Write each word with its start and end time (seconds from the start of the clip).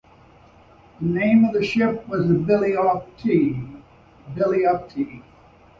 The 0.99 1.05
name 1.05 1.45
of 1.45 1.53
the 1.53 1.63
ship 1.63 2.07
was 2.07 2.27
The 2.27 2.33
Billy 2.33 2.75
Of 2.75 3.07
Tea. 3.19 3.63